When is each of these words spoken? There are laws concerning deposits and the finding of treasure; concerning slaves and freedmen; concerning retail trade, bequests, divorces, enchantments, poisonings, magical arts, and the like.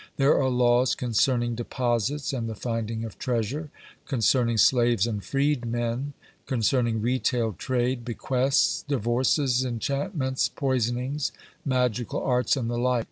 There 0.17 0.35
are 0.35 0.49
laws 0.49 0.95
concerning 0.95 1.53
deposits 1.53 2.33
and 2.33 2.49
the 2.49 2.55
finding 2.55 3.03
of 3.05 3.19
treasure; 3.19 3.69
concerning 4.07 4.57
slaves 4.57 5.05
and 5.05 5.23
freedmen; 5.23 6.13
concerning 6.47 7.03
retail 7.03 7.53
trade, 7.53 8.03
bequests, 8.03 8.81
divorces, 8.87 9.63
enchantments, 9.63 10.49
poisonings, 10.49 11.31
magical 11.63 12.19
arts, 12.23 12.57
and 12.57 12.67
the 12.67 12.79
like. 12.79 12.99